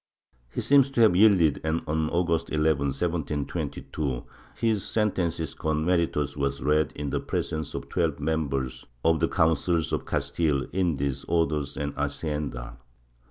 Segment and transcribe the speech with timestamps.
[0.49, 4.23] He seems to have yielded and, on August 11, 1722,
[4.55, 9.93] his sentence con meritos was read in the presence of twelve members of the Councils
[9.93, 12.77] of Castile, Indies, Orders and Hacienda.